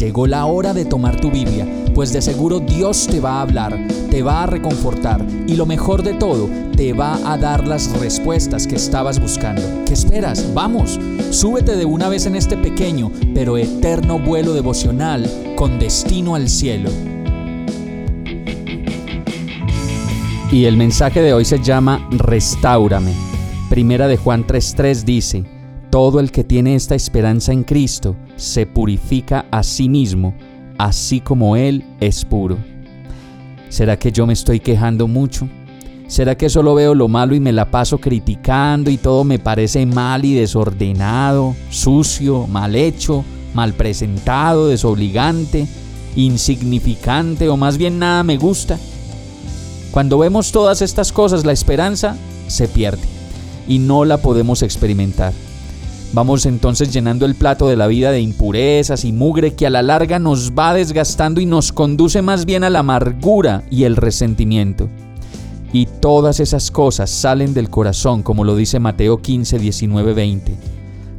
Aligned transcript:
Llegó 0.00 0.26
la 0.26 0.46
hora 0.46 0.72
de 0.72 0.86
tomar 0.86 1.20
tu 1.20 1.30
Biblia, 1.30 1.66
pues 1.94 2.10
de 2.14 2.22
seguro 2.22 2.58
Dios 2.58 3.06
te 3.06 3.20
va 3.20 3.32
a 3.32 3.42
hablar, 3.42 3.78
te 4.10 4.22
va 4.22 4.44
a 4.44 4.46
reconfortar 4.46 5.22
y 5.46 5.56
lo 5.56 5.66
mejor 5.66 6.02
de 6.02 6.14
todo, 6.14 6.48
te 6.74 6.94
va 6.94 7.18
a 7.30 7.36
dar 7.36 7.68
las 7.68 7.92
respuestas 8.00 8.66
que 8.66 8.76
estabas 8.76 9.20
buscando. 9.20 9.60
¿Qué 9.84 9.92
esperas? 9.92 10.54
Vamos, 10.54 10.98
súbete 11.28 11.76
de 11.76 11.84
una 11.84 12.08
vez 12.08 12.24
en 12.24 12.34
este 12.34 12.56
pequeño 12.56 13.12
pero 13.34 13.58
eterno 13.58 14.18
vuelo 14.18 14.54
devocional 14.54 15.30
con 15.54 15.78
destino 15.78 16.34
al 16.34 16.48
cielo. 16.48 16.88
Y 20.50 20.64
el 20.64 20.78
mensaje 20.78 21.20
de 21.20 21.34
hoy 21.34 21.44
se 21.44 21.60
llama 21.60 22.08
Restáurame. 22.10 23.12
Primera 23.68 24.08
de 24.08 24.16
Juan 24.16 24.46
3:3 24.46 25.04
dice, 25.04 25.59
todo 25.90 26.20
el 26.20 26.30
que 26.30 26.44
tiene 26.44 26.76
esta 26.76 26.94
esperanza 26.94 27.52
en 27.52 27.64
Cristo 27.64 28.16
se 28.36 28.64
purifica 28.64 29.46
a 29.50 29.62
sí 29.62 29.88
mismo, 29.88 30.34
así 30.78 31.20
como 31.20 31.56
Él 31.56 31.84
es 32.00 32.24
puro. 32.24 32.56
¿Será 33.68 33.98
que 33.98 34.12
yo 34.12 34.26
me 34.26 34.32
estoy 34.32 34.60
quejando 34.60 35.08
mucho? 35.08 35.48
¿Será 36.06 36.36
que 36.36 36.48
solo 36.48 36.74
veo 36.74 36.94
lo 36.94 37.08
malo 37.08 37.34
y 37.34 37.40
me 37.40 37.52
la 37.52 37.70
paso 37.70 37.98
criticando 37.98 38.90
y 38.90 38.96
todo 38.96 39.22
me 39.24 39.38
parece 39.38 39.86
mal 39.86 40.24
y 40.24 40.34
desordenado, 40.34 41.54
sucio, 41.70 42.46
mal 42.46 42.74
hecho, 42.74 43.24
mal 43.54 43.74
presentado, 43.74 44.68
desobligante, 44.68 45.68
insignificante 46.16 47.48
o 47.48 47.56
más 47.56 47.78
bien 47.78 47.98
nada 47.98 48.24
me 48.24 48.38
gusta? 48.38 48.78
Cuando 49.92 50.18
vemos 50.18 50.50
todas 50.52 50.82
estas 50.82 51.12
cosas, 51.12 51.44
la 51.44 51.52
esperanza 51.52 52.16
se 52.48 52.68
pierde 52.68 53.02
y 53.68 53.78
no 53.78 54.04
la 54.04 54.18
podemos 54.18 54.62
experimentar. 54.62 55.32
Vamos 56.12 56.44
entonces 56.44 56.92
llenando 56.92 57.24
el 57.24 57.36
plato 57.36 57.68
de 57.68 57.76
la 57.76 57.86
vida 57.86 58.10
de 58.10 58.20
impurezas 58.20 59.04
y 59.04 59.12
mugre 59.12 59.54
que 59.54 59.68
a 59.68 59.70
la 59.70 59.82
larga 59.82 60.18
nos 60.18 60.52
va 60.52 60.74
desgastando 60.74 61.40
y 61.40 61.46
nos 61.46 61.72
conduce 61.72 62.20
más 62.20 62.46
bien 62.46 62.64
a 62.64 62.70
la 62.70 62.80
amargura 62.80 63.62
y 63.70 63.84
el 63.84 63.94
resentimiento. 63.94 64.88
Y 65.72 65.86
todas 65.86 66.40
esas 66.40 66.72
cosas 66.72 67.10
salen 67.10 67.54
del 67.54 67.70
corazón, 67.70 68.24
como 68.24 68.42
lo 68.42 68.56
dice 68.56 68.80
Mateo 68.80 69.22
15, 69.22 69.60
19, 69.60 70.14
20. 70.14 70.56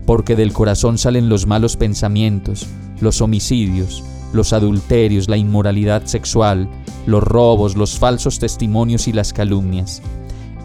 Porque 0.06 0.36
del 0.36 0.52
corazón 0.52 0.98
salen 0.98 1.30
los 1.30 1.48
malos 1.48 1.78
pensamientos, 1.78 2.68
los 3.00 3.22
homicidios, 3.22 4.04
los 4.34 4.52
adulterios, 4.52 5.30
la 5.30 5.38
inmoralidad 5.38 6.06
sexual, 6.06 6.68
los 7.06 7.24
robos, 7.24 7.78
los 7.78 7.98
falsos 7.98 8.40
testimonios 8.40 9.08
y 9.08 9.14
las 9.14 9.32
calumnias. 9.32 10.02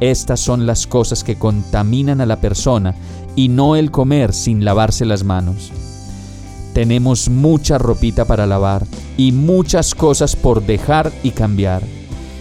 Estas 0.01 0.41
son 0.41 0.67
las 0.67 0.87
cosas 0.87 1.25
que 1.25 1.37
contaminan 1.37 2.21
a 2.21 2.27
la 2.27 2.41
persona 2.41 2.95
y 3.35 3.49
no 3.49 3.77
el 3.77 3.91
comer 3.91 4.33
sin 4.33 4.65
lavarse 4.65 5.07
las 5.07 5.25
manos. 5.25 5.73
Tenemos 6.75 7.31
mucha 7.31 7.79
ropita 7.79 8.27
para 8.27 8.47
lavar 8.47 8.87
y 9.17 9.33
muchas 9.33 9.95
cosas 9.95 10.37
por 10.37 10.65
dejar 10.67 11.11
y 11.23 11.31
cambiar. 11.31 11.83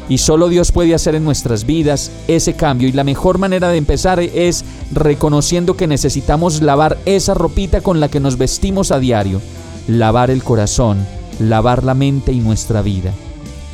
Y 0.10 0.20
solo 0.20 0.50
Dios 0.50 0.72
puede 0.72 0.94
hacer 0.94 1.16
en 1.16 1.24
nuestras 1.24 1.66
vidas 1.66 2.12
ese 2.28 2.54
cambio 2.54 2.88
y 2.88 2.92
la 2.92 3.04
mejor 3.04 3.38
manera 3.38 3.70
de 3.70 3.78
empezar 3.78 4.20
es 4.20 4.64
reconociendo 4.92 5.78
que 5.78 5.88
necesitamos 5.88 6.62
lavar 6.62 6.98
esa 7.06 7.34
ropita 7.34 7.82
con 7.82 8.00
la 8.00 8.10
que 8.10 8.20
nos 8.20 8.38
vestimos 8.38 8.92
a 8.92 9.00
diario, 9.00 9.42
lavar 9.88 10.30
el 10.30 10.44
corazón, 10.44 11.06
lavar 11.40 11.84
la 11.84 11.94
mente 11.94 12.34
y 12.34 12.40
nuestra 12.40 12.82
vida. 12.82 13.14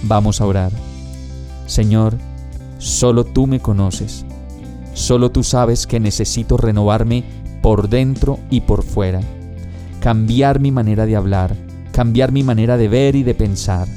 Vamos 0.03 0.39
a 0.39 0.45
orar. 0.45 0.71
Señor, 1.65 2.17
solo 2.81 3.23
tú 3.23 3.47
me 3.47 3.59
conoces 3.59 4.25
Solo 4.93 5.31
tú 5.31 5.43
sabes 5.43 5.87
que 5.87 5.99
necesito 5.99 6.57
renovarme 6.57 7.23
por 7.61 7.89
dentro 7.89 8.39
y 8.49 8.61
por 8.61 8.83
fuera, 8.83 9.21
cambiar 9.99 10.59
mi 10.59 10.71
manera 10.71 11.05
de 11.05 11.15
hablar, 11.15 11.55
cambiar 11.91 12.31
mi 12.31 12.43
manera 12.43 12.75
de 12.77 12.87
ver 12.87 13.15
y 13.15 13.23
de 13.23 13.33
pensar. 13.33 13.87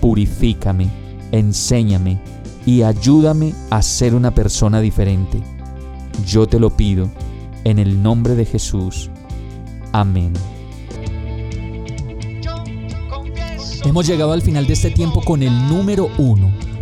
Purifícame, 0.00 0.88
enséñame 1.32 2.18
y 2.64 2.82
ayúdame 2.82 3.52
a 3.70 3.82
ser 3.82 4.14
una 4.14 4.34
persona 4.34 4.80
diferente. 4.80 5.42
Yo 6.26 6.46
te 6.46 6.58
lo 6.58 6.70
pido 6.70 7.10
en 7.64 7.78
el 7.78 8.02
nombre 8.02 8.34
de 8.34 8.46
Jesús. 8.46 9.10
Amén. 9.92 10.32
Hemos 13.84 14.06
llegado 14.06 14.32
al 14.32 14.42
final 14.42 14.66
de 14.66 14.72
este 14.72 14.90
tiempo 14.90 15.22
con 15.22 15.42
el 15.42 15.68
número 15.68 16.08
uno 16.18 16.50